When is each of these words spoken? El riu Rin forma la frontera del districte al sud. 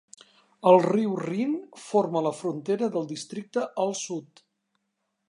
El 0.69 0.77
riu 0.85 1.11
Rin 1.19 1.51
forma 1.83 2.25
la 2.29 2.33
frontera 2.39 2.91
del 2.97 3.07
districte 3.15 3.67
al 3.85 3.95
sud. 4.01 4.43